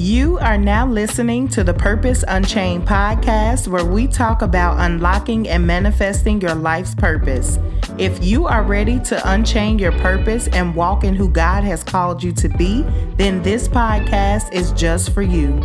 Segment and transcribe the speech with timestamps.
[0.00, 5.66] You are now listening to the Purpose Unchained podcast, where we talk about unlocking and
[5.66, 7.58] manifesting your life's purpose.
[7.98, 12.22] If you are ready to unchain your purpose and walk in who God has called
[12.22, 12.80] you to be,
[13.18, 15.60] then this podcast is just for you.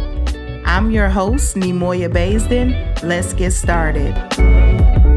[0.65, 3.02] I'm your host, Nemoya Baisden.
[3.04, 5.14] Let's get started.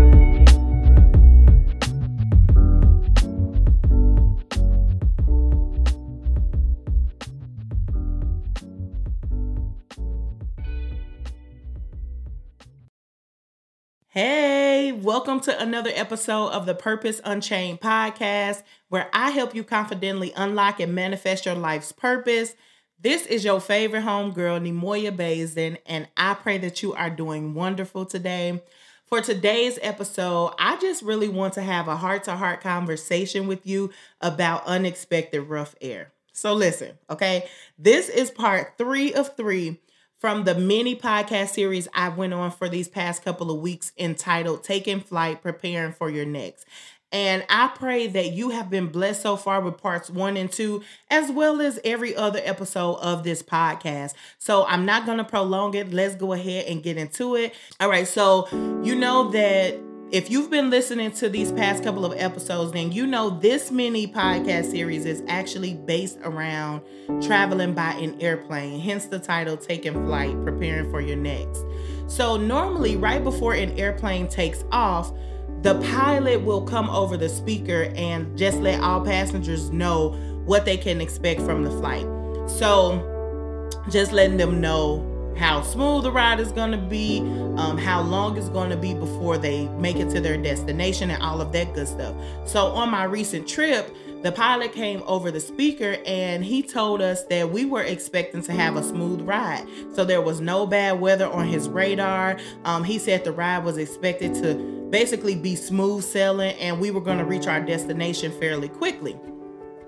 [14.11, 20.33] Hey, welcome to another episode of the Purpose Unchained podcast, where I help you confidently
[20.35, 22.55] unlock and manifest your life's purpose.
[22.99, 28.07] This is your favorite homegirl, Nemoya Baisden, and I pray that you are doing wonderful
[28.07, 28.63] today.
[29.05, 33.67] For today's episode, I just really want to have a heart to heart conversation with
[33.67, 33.91] you
[34.23, 36.13] about unexpected rough air.
[36.33, 37.47] So, listen, okay?
[37.79, 39.81] This is part three of three
[40.19, 44.65] from the mini podcast series I went on for these past couple of weeks entitled
[44.65, 46.67] Taking Flight, Preparing for Your Next.
[47.11, 50.83] And I pray that you have been blessed so far with parts one and two,
[51.11, 54.13] as well as every other episode of this podcast.
[54.39, 55.91] So I'm not going to prolong it.
[55.91, 57.55] Let's go ahead and get into it.
[57.81, 58.07] All right.
[58.07, 58.47] So,
[58.83, 59.81] you know that
[60.11, 64.07] if you've been listening to these past couple of episodes, then you know this mini
[64.07, 66.81] podcast series is actually based around
[67.21, 71.63] traveling by an airplane, hence the title Taking Flight, Preparing for Your Next.
[72.07, 75.13] So, normally, right before an airplane takes off,
[75.61, 80.13] the pilot will come over the speaker and just let all passengers know
[80.47, 82.07] what they can expect from the flight.
[82.49, 87.21] So, just letting them know how smooth the ride is going to be,
[87.57, 91.23] um, how long it's going to be before they make it to their destination, and
[91.23, 92.15] all of that good stuff.
[92.45, 97.25] So, on my recent trip, the pilot came over the speaker and he told us
[97.27, 99.67] that we were expecting to have a smooth ride.
[99.95, 102.39] So, there was no bad weather on his radar.
[102.65, 104.55] Um, he said the ride was expected to
[104.91, 109.19] basically be smooth sailing and we were going to reach our destination fairly quickly.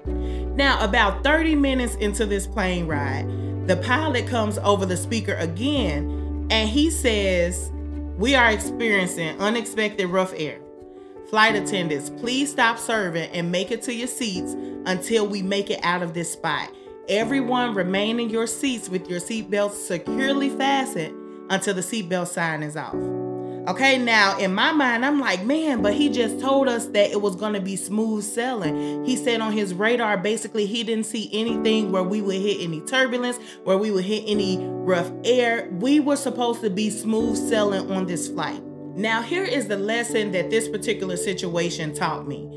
[0.07, 3.27] Now, about 30 minutes into this plane ride,
[3.71, 7.71] the pilot comes over the speaker again and he says,
[8.17, 10.59] We are experiencing unexpected rough air.
[11.29, 14.55] Flight attendants, please stop serving and make it to your seats
[14.87, 16.69] until we make it out of this spot.
[17.09, 21.15] Everyone remain in your seats with your seatbelts securely fastened
[21.49, 23.10] until the seatbelt sign is off.
[23.71, 27.23] Okay, now in my mind, I'm like, man, but he just told us that it
[27.23, 29.05] was going to be smooth sailing.
[29.05, 32.81] He said on his radar, basically, he didn't see anything where we would hit any
[32.81, 35.69] turbulence, where we would hit any rough air.
[35.71, 38.61] We were supposed to be smooth sailing on this flight.
[38.97, 42.49] Now, here is the lesson that this particular situation taught me.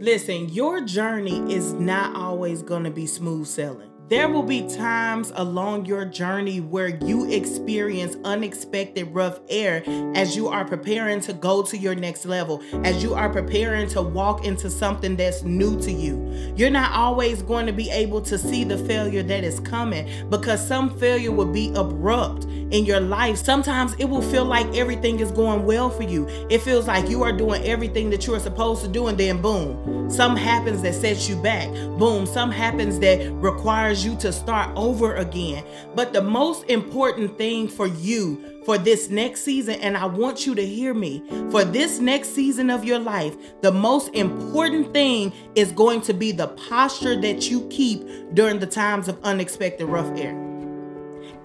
[0.00, 3.91] Listen, your journey is not always going to be smooth sailing.
[4.08, 9.82] There will be times along your journey where you experience unexpected rough air
[10.14, 14.02] as you are preparing to go to your next level, as you are preparing to
[14.02, 16.20] walk into something that's new to you.
[16.56, 20.66] You're not always going to be able to see the failure that is coming because
[20.66, 23.36] some failure will be abrupt in your life.
[23.38, 26.26] Sometimes it will feel like everything is going well for you.
[26.50, 29.40] It feels like you are doing everything that you are supposed to do, and then
[29.40, 31.68] boom, something happens that sets you back.
[31.98, 35.64] Boom, something happens that requires you to start over again.
[35.94, 40.54] But the most important thing for you for this next season, and I want you
[40.54, 45.72] to hear me, for this next season of your life, the most important thing is
[45.72, 50.38] going to be the posture that you keep during the times of unexpected rough air.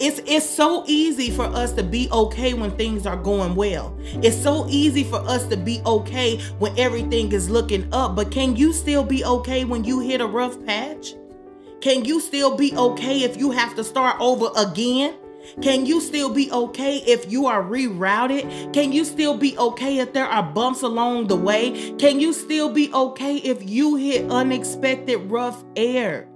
[0.00, 3.98] It's it's so easy for us to be okay when things are going well.
[4.22, 8.54] It's so easy for us to be okay when everything is looking up, but can
[8.54, 11.14] you still be okay when you hit a rough patch?
[11.80, 15.14] Can you still be okay if you have to start over again?
[15.62, 18.72] Can you still be okay if you are rerouted?
[18.72, 21.94] Can you still be okay if there are bumps along the way?
[21.98, 26.27] Can you still be okay if you hit unexpected rough air?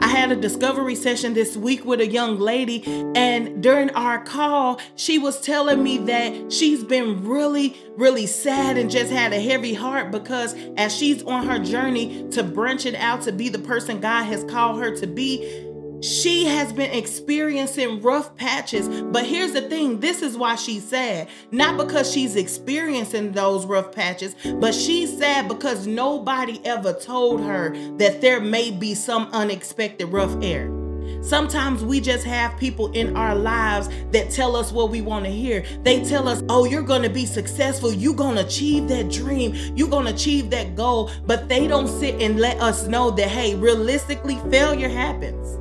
[0.00, 2.84] I had a discovery session this week with a young lady,
[3.16, 8.90] and during our call, she was telling me that she's been really, really sad and
[8.90, 13.32] just had a heavy heart because as she's on her journey to branching out to
[13.32, 15.67] be the person God has called her to be,
[16.00, 21.28] she has been experiencing rough patches, but here's the thing this is why she's sad.
[21.50, 27.70] Not because she's experiencing those rough patches, but she's sad because nobody ever told her
[27.96, 30.70] that there may be some unexpected rough air.
[31.20, 35.30] Sometimes we just have people in our lives that tell us what we want to
[35.30, 35.64] hear.
[35.82, 37.92] They tell us, oh, you're going to be successful.
[37.92, 39.52] You're going to achieve that dream.
[39.74, 41.10] You're going to achieve that goal.
[41.26, 45.58] But they don't sit and let us know that, hey, realistically, failure happens.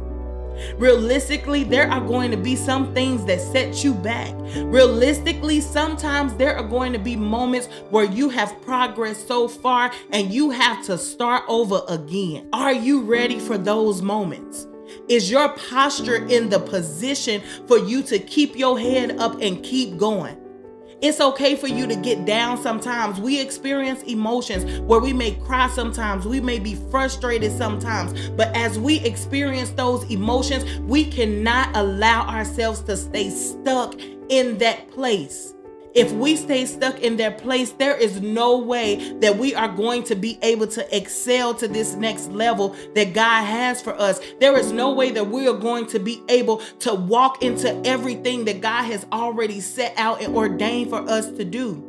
[0.78, 4.34] Realistically, there are going to be some things that set you back.
[4.58, 10.34] Realistically, sometimes there are going to be moments where you have progressed so far and
[10.34, 12.50] you have to start over again.
[12.54, 14.68] Are you ready for those moments?
[15.10, 19.98] Is your posture in the position for you to keep your head up and keep
[19.98, 20.38] going?
[21.00, 23.20] It's okay for you to get down sometimes.
[23.20, 28.80] We experience emotions where we may cry sometimes, we may be frustrated sometimes, but as
[28.80, 33.94] we experience those emotions, we cannot allow ourselves to stay stuck
[34.30, 35.54] in that place.
[35.98, 40.04] If we stay stuck in their place, there is no way that we are going
[40.04, 44.20] to be able to excel to this next level that God has for us.
[44.40, 48.46] There is no way that we are going to be able to walk into everything
[48.46, 51.84] that God has already set out and ordained for us to do.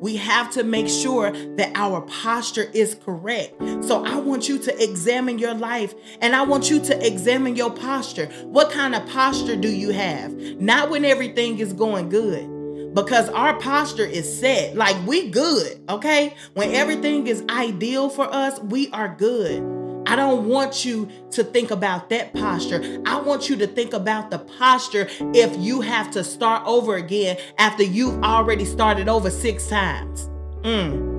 [0.00, 3.60] We have to make sure that our posture is correct.
[3.84, 7.70] So I want you to examine your life and I want you to examine your
[7.70, 8.28] posture.
[8.44, 10.32] What kind of posture do you have?
[10.58, 12.59] Not when everything is going good
[12.94, 14.76] because our posture is set.
[14.76, 16.34] Like we good, okay?
[16.54, 19.62] When everything is ideal for us, we are good.
[20.06, 23.00] I don't want you to think about that posture.
[23.06, 27.38] I want you to think about the posture if you have to start over again
[27.58, 30.28] after you've already started over six times.
[30.62, 31.10] Mm.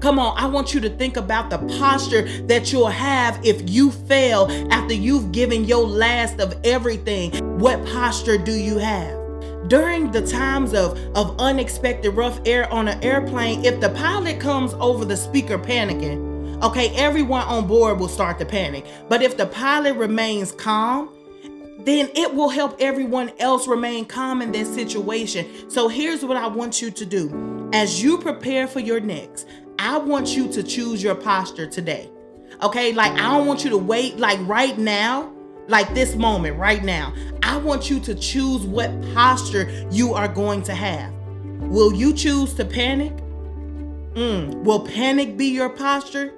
[0.00, 3.90] Come on, I want you to think about the posture that you'll have if you
[3.92, 7.30] fail after you've given your last of everything.
[7.58, 9.23] What posture do you have?
[9.74, 14.72] During the times of, of unexpected rough air on an airplane, if the pilot comes
[14.74, 18.86] over the speaker panicking, okay, everyone on board will start to panic.
[19.08, 21.08] But if the pilot remains calm,
[21.80, 25.68] then it will help everyone else remain calm in this situation.
[25.68, 27.68] So here's what I want you to do.
[27.72, 29.48] As you prepare for your next,
[29.80, 32.08] I want you to choose your posture today.
[32.62, 35.33] Okay, like I don't want you to wait, like right now
[35.68, 37.14] like this moment right now.
[37.42, 41.12] I want you to choose what posture you are going to have.
[41.60, 43.16] Will you choose to panic?
[44.14, 44.62] Mm.
[44.64, 46.32] Will panic be your posture?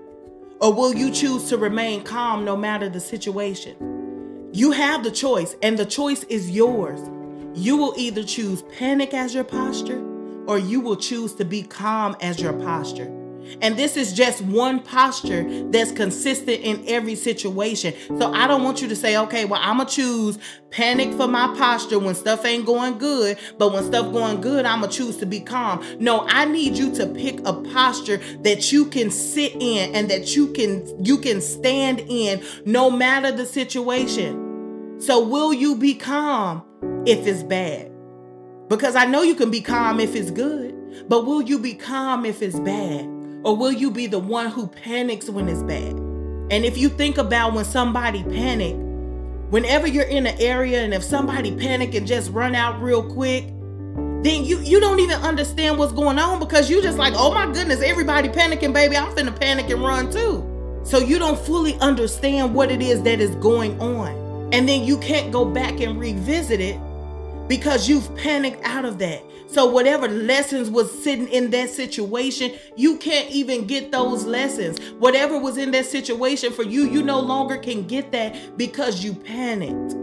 [0.60, 4.50] Or will you choose to remain calm no matter the situation?
[4.52, 7.00] You have the choice, and the choice is yours.
[7.54, 10.02] You will either choose panic as your posture,
[10.46, 13.15] or you will choose to be calm as your posture.
[13.60, 17.94] And this is just one posture that's consistent in every situation.
[18.18, 20.38] So I don't want you to say, okay, well, I'm going to choose
[20.70, 24.80] panic for my posture when stuff ain't going good, but when stuff going good, I'm
[24.80, 25.84] going to choose to be calm.
[25.98, 30.36] No, I need you to pick a posture that you can sit in and that
[30.36, 34.96] you can you can stand in no matter the situation.
[34.98, 36.62] So will you be calm
[37.06, 37.92] if it's bad?
[38.68, 42.24] Because I know you can be calm if it's good, but will you be calm
[42.24, 43.15] if it's bad?
[43.44, 45.92] Or will you be the one who panics when it's bad?
[46.50, 48.74] And if you think about when somebody panic,
[49.50, 53.46] whenever you're in an area and if somebody panic and just run out real quick,
[54.22, 57.46] then you you don't even understand what's going on because you just like, oh my
[57.52, 58.96] goodness, everybody panicking, baby.
[58.96, 60.44] I'm finna panic and run too.
[60.84, 64.50] So you don't fully understand what it is that is going on.
[64.52, 66.78] And then you can't go back and revisit it
[67.48, 69.22] because you've panicked out of that.
[69.48, 74.78] So whatever lessons was sitting in that situation, you can't even get those lessons.
[74.98, 79.14] Whatever was in that situation for you, you no longer can get that because you
[79.14, 79.96] panicked.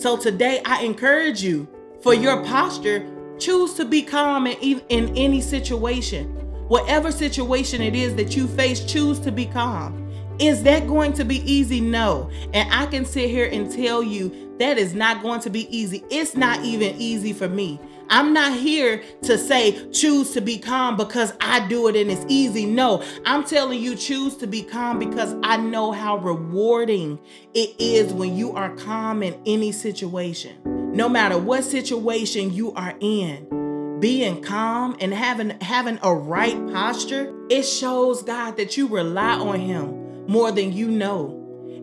[0.00, 1.66] So today I encourage you
[2.02, 3.06] for your posture,
[3.38, 6.26] choose to be calm in, in any situation.
[6.68, 10.08] Whatever situation it is that you face, choose to be calm.
[10.38, 11.80] Is that going to be easy?
[11.80, 12.30] No.
[12.54, 16.04] And I can sit here and tell you that is not going to be easy.
[16.10, 17.80] It's not even easy for me.
[18.10, 22.24] I'm not here to say choose to be calm because I do it and it's
[22.28, 22.66] easy.
[22.66, 27.18] No, I'm telling you choose to be calm because I know how rewarding
[27.54, 30.60] it is when you are calm in any situation.
[30.94, 37.34] No matter what situation you are in, being calm and having having a right posture,
[37.48, 41.39] it shows God that you rely on him more than you know.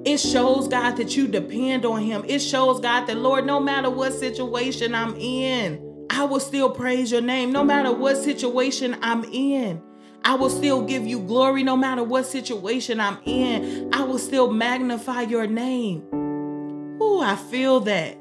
[0.08, 2.24] It shows God that you depend on him.
[2.30, 7.12] It shows God that Lord, no matter what situation I'm in, I will still praise
[7.12, 9.82] your name no matter what situation I'm in.
[10.24, 13.94] I will still give you glory no matter what situation I'm in.
[13.94, 16.08] I will still magnify your name.
[17.02, 18.18] Oh, I feel that.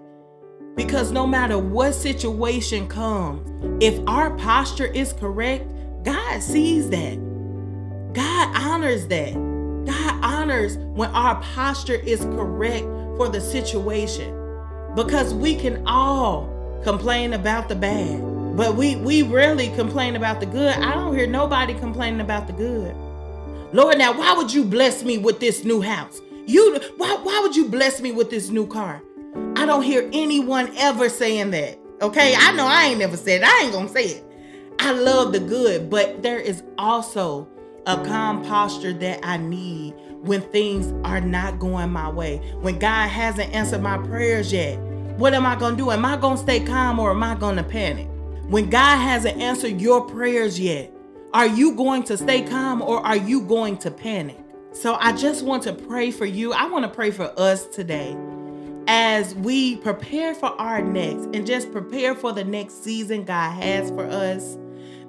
[0.75, 3.49] Because no matter what situation comes,
[3.81, 7.15] if our posture is correct, God sees that.
[8.13, 9.56] God honors that.
[10.23, 12.85] Honors when our posture is correct
[13.17, 14.33] for the situation.
[14.95, 16.49] Because we can all
[16.83, 18.21] complain about the bad.
[18.57, 20.75] But we we rarely complain about the good.
[20.77, 22.95] I don't hear nobody complaining about the good.
[23.73, 26.21] Lord, now why would you bless me with this new house?
[26.47, 29.03] You why why would you bless me with this new car?
[29.57, 31.79] I don't hear anyone ever saying that.
[32.01, 33.47] Okay, I know I ain't never said it.
[33.47, 34.25] I ain't gonna say it.
[34.79, 37.49] I love the good, but there is also
[37.87, 42.39] a calm posture that I need when things are not going my way.
[42.61, 44.79] When God hasn't answered my prayers yet.
[45.19, 45.91] What am I gonna do?
[45.91, 48.09] Am I gonna stay calm or am I gonna panic?
[48.49, 50.93] When God hasn't answered your prayers yet,
[51.33, 54.39] are you going to stay calm or are you going to panic?
[54.73, 56.53] So I just want to pray for you.
[56.53, 58.17] I want to pray for us today
[58.89, 63.91] as we prepare for our next and just prepare for the next season God has
[63.91, 64.59] for us.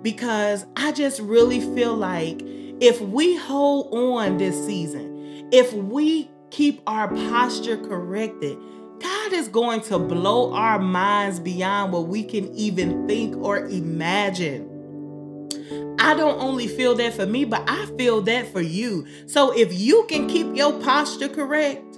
[0.02, 2.42] Because I just really feel like
[2.80, 8.58] if we hold on this season, if we keep our posture corrected,
[9.00, 14.74] God is going to blow our minds beyond what we can even think or imagine.
[16.00, 19.08] I don't only feel that for me, but I feel that for you.
[19.26, 21.98] So if you can keep your posture correct,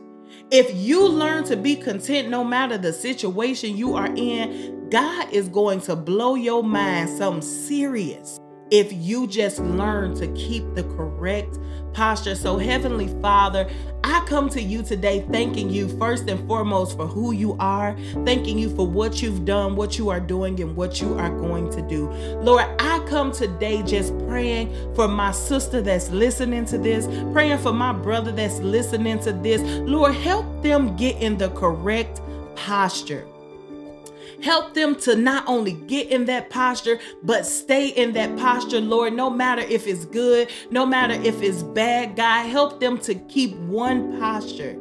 [0.51, 5.49] if you learn to be content no matter the situation you are in, God is
[5.49, 8.39] going to blow your mind something serious
[8.71, 11.57] if you just learn to keep the correct
[11.93, 12.35] posture.
[12.35, 13.69] So, Heavenly Father,
[14.03, 18.57] I come to you today thanking you first and foremost for who you are, thanking
[18.57, 21.81] you for what you've done, what you are doing, and what you are going to
[21.81, 22.09] do.
[22.41, 27.73] Lord, I come today just praying for my sister that's listening to this, praying for
[27.73, 29.61] my brother that's listening to this.
[29.81, 32.21] Lord, help them get in the correct
[32.55, 33.25] posture.
[34.41, 39.13] Help them to not only get in that posture, but stay in that posture, Lord,
[39.13, 42.45] no matter if it's good, no matter if it's bad, God.
[42.45, 44.77] Help them to keep one posture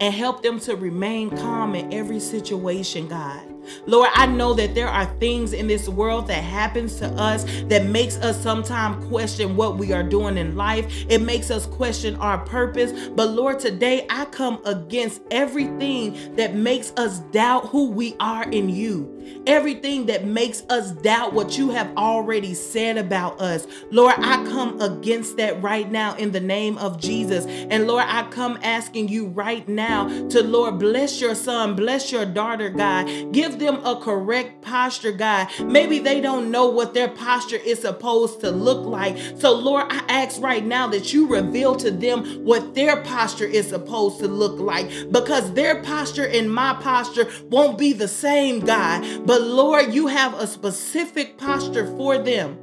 [0.00, 3.57] and help them to remain calm in every situation, God.
[3.86, 7.86] Lord, I know that there are things in this world that happens to us that
[7.86, 10.86] makes us sometimes question what we are doing in life.
[11.08, 12.92] It makes us question our purpose.
[13.10, 18.68] But Lord, today I come against everything that makes us doubt who we are in
[18.68, 19.14] you.
[19.46, 23.66] Everything that makes us doubt what you have already said about us.
[23.90, 27.44] Lord, I come against that right now in the name of Jesus.
[27.46, 32.24] And Lord, I come asking you right now to Lord bless your son, bless your
[32.24, 33.32] daughter, God.
[33.32, 35.48] Give them a correct posture, God.
[35.60, 39.16] Maybe they don't know what their posture is supposed to look like.
[39.36, 43.68] So, Lord, I ask right now that you reveal to them what their posture is
[43.68, 49.26] supposed to look like because their posture and my posture won't be the same, God.
[49.26, 52.58] But, Lord, you have a specific posture for them.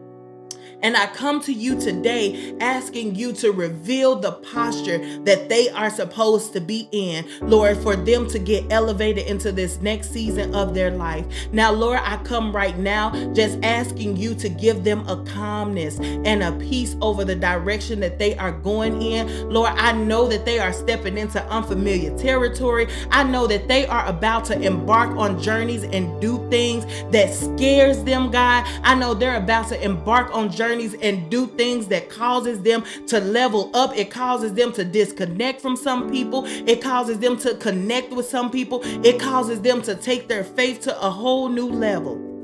[0.85, 5.89] And I come to you today asking you to reveal the posture that they are
[5.89, 10.75] supposed to be in, Lord, for them to get elevated into this next season of
[10.75, 11.25] their life.
[11.51, 16.43] Now, Lord, I come right now just asking you to give them a calmness and
[16.43, 19.49] a peace over the direction that they are going in.
[19.49, 22.89] Lord, I know that they are stepping into unfamiliar territory.
[23.09, 28.03] I know that they are about to embark on journeys and do things that scares
[28.03, 28.67] them, God.
[28.83, 32.84] I know they're about to embark on journeys journeys and do things that causes them
[33.08, 33.96] to level up.
[33.98, 36.44] It causes them to disconnect from some people.
[36.46, 38.82] It causes them to connect with some people.
[38.84, 42.34] It causes them to take their faith to a whole new level.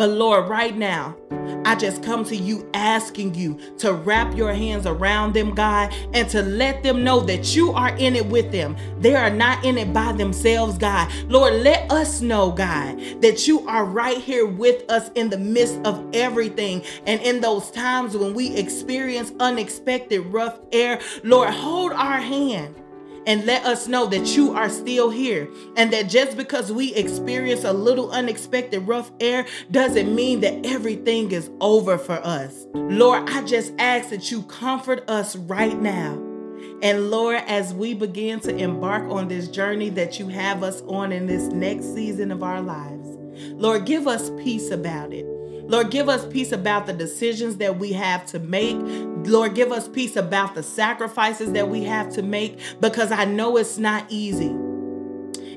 [0.00, 1.14] But Lord, right now,
[1.66, 6.26] I just come to you asking you to wrap your hands around them, God, and
[6.30, 8.78] to let them know that you are in it with them.
[8.98, 11.12] They are not in it by themselves, God.
[11.28, 15.78] Lord, let us know, God, that you are right here with us in the midst
[15.84, 16.82] of everything.
[17.06, 22.74] And in those times when we experience unexpected rough air, Lord, hold our hand
[23.30, 27.62] and let us know that you are still here and that just because we experience
[27.62, 32.66] a little unexpected rough air doesn't mean that everything is over for us.
[32.74, 36.14] Lord, I just ask that you comfort us right now.
[36.82, 41.12] And Lord, as we begin to embark on this journey that you have us on
[41.12, 43.06] in this next season of our lives,
[43.52, 45.24] Lord, give us peace about it.
[45.70, 48.76] Lord, give us peace about the decisions that we have to make.
[49.28, 53.56] Lord, give us peace about the sacrifices that we have to make because I know
[53.56, 54.52] it's not easy.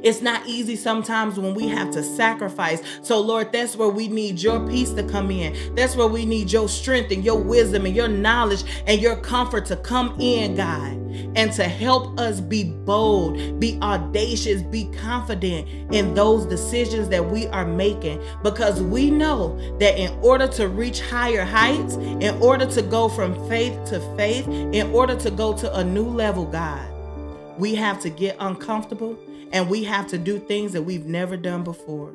[0.04, 2.84] It's not easy sometimes when we have to sacrifice.
[3.02, 5.76] So, Lord, that's where we need your peace to come in.
[5.76, 9.66] That's where we need your strength and your wisdom and your knowledge and your comfort
[9.68, 10.92] to come in, God,
[11.38, 17.48] and to help us be bold, be audacious, be confident in those decisions that we
[17.48, 22.82] are making because we know that in order to reach higher heights, in order to
[22.82, 26.90] go from faith to faith, in order to go to a new level, God,
[27.58, 29.18] we have to get uncomfortable
[29.54, 32.14] and we have to do things that we've never done before.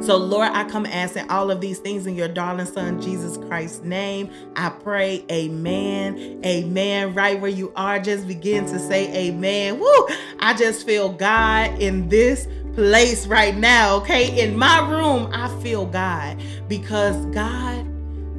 [0.00, 3.82] So, Lord, I come asking all of these things in your darling son, Jesus Christ's
[3.82, 4.30] name.
[4.56, 6.40] I pray, Amen.
[6.44, 7.14] Amen.
[7.14, 9.78] Right where you are, just begin to say Amen.
[9.78, 10.06] Woo!
[10.40, 14.44] I just feel God in this place right now, okay?
[14.44, 17.86] In my room, I feel God because God,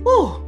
[0.03, 0.44] whoo,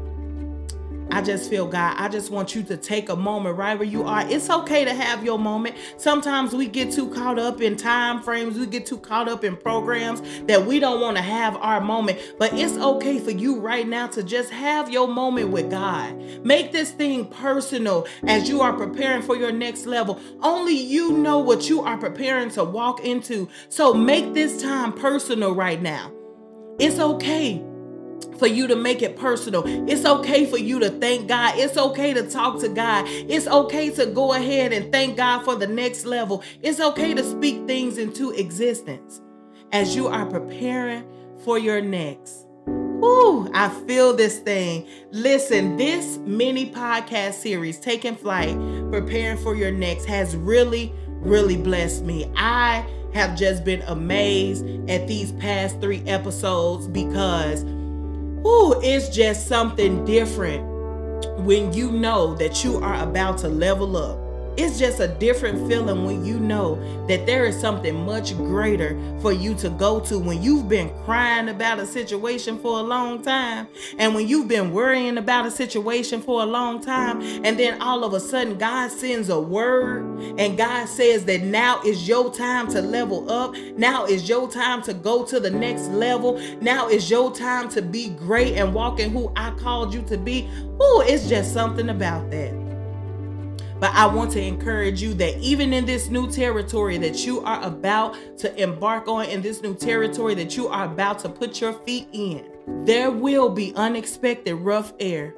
[1.11, 1.95] I just feel God.
[1.97, 4.27] I just want you to take a moment right where you are.
[4.29, 5.75] It's okay to have your moment.
[5.97, 9.55] Sometimes we get too caught up in time frames, we get too caught up in
[9.55, 12.19] programs that we don't want to have our moment.
[12.37, 16.15] But it's okay for you right now to just have your moment with God.
[16.45, 20.19] Make this thing personal as you are preparing for your next level.
[20.41, 23.49] Only you know what you are preparing to walk into.
[23.69, 26.11] So make this time personal right now.
[26.79, 27.63] It's okay
[28.37, 29.63] for you to make it personal.
[29.89, 31.57] It's okay for you to thank God.
[31.57, 33.05] It's okay to talk to God.
[33.07, 36.43] It's okay to go ahead and thank God for the next level.
[36.61, 39.21] It's okay to speak things into existence
[39.71, 41.05] as you are preparing
[41.43, 42.45] for your next.
[42.67, 44.87] Ooh, I feel this thing.
[45.11, 48.57] Listen, this mini podcast series, Taking Flight,
[48.91, 52.31] Preparing for Your Next, has really, really blessed me.
[52.35, 57.63] I have just been amazed at these past three episodes because
[58.45, 60.63] Ooh, it's just something different
[61.39, 64.26] when you know that you are about to level up.
[64.57, 66.75] It's just a different feeling when you know
[67.07, 71.49] that there is something much greater for you to go to when you've been crying
[71.49, 73.67] about a situation for a long time
[73.99, 78.03] and when you've been worrying about a situation for a long time and then all
[78.03, 80.03] of a sudden God sends a word
[80.39, 83.55] and God says that now is your time to level up.
[83.77, 86.41] Now is your time to go to the next level.
[86.61, 90.17] Now is your time to be great and walk in who I called you to
[90.17, 90.49] be.
[90.79, 92.66] Oh, it's just something about that.
[93.79, 97.63] But I want to encourage you that even in this new territory that you are
[97.63, 101.73] about to embark on, in this new territory that you are about to put your
[101.73, 102.43] feet in,
[102.85, 105.35] there will be unexpected rough air.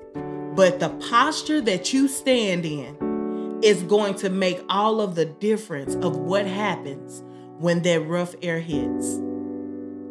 [0.56, 5.96] But the posture that you stand in is going to make all of the difference
[5.96, 7.24] of what happens
[7.58, 9.20] when that rough air hits.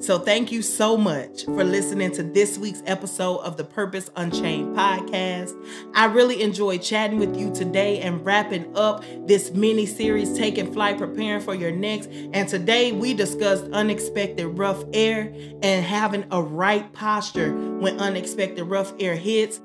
[0.00, 4.76] So, thank you so much for listening to this week's episode of the Purpose Unchained
[4.76, 5.52] podcast.
[5.92, 10.98] I really enjoyed chatting with you today and wrapping up this mini series, Taking Flight,
[10.98, 12.08] Preparing for Your Next.
[12.32, 15.32] And today we discussed unexpected rough air
[15.62, 19.60] and having a right posture when unexpected rough air hits.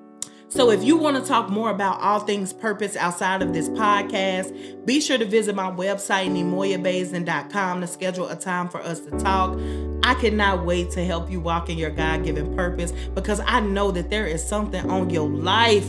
[0.49, 4.83] So, if you want to talk more about all things purpose outside of this podcast,
[4.83, 9.59] be sure to visit my website, nemoyabaisden.com, to schedule a time for us to talk.
[10.03, 13.89] I cannot wait to help you walk in your God given purpose because I know
[13.91, 15.87] that there is something on your life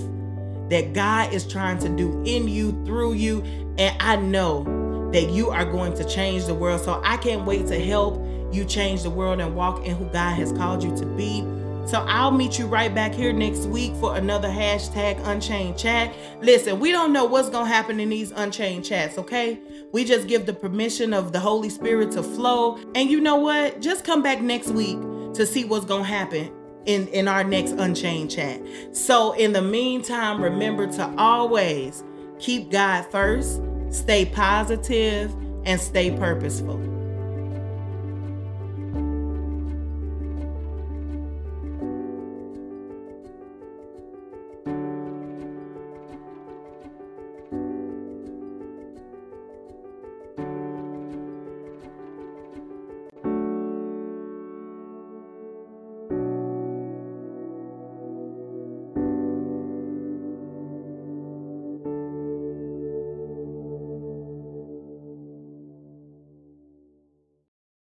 [0.70, 3.42] that God is trying to do in you, through you.
[3.77, 6.81] And I know that you are going to change the world.
[6.83, 10.35] So I can't wait to help you change the world and walk in who God
[10.35, 11.40] has called you to be.
[11.86, 16.14] So I'll meet you right back here next week for another hashtag Unchained Chat.
[16.40, 19.60] Listen, we don't know what's going to happen in these Unchained Chats, okay?
[19.92, 22.78] We just give the permission of the Holy Spirit to flow.
[22.94, 23.82] And you know what?
[23.82, 24.98] Just come back next week
[25.34, 26.50] to see what's going to happen
[26.86, 28.62] in, in our next Unchained Chat.
[28.92, 32.02] So in the meantime, remember to always
[32.38, 35.34] keep God first, stay positive,
[35.66, 36.93] and stay purposeful.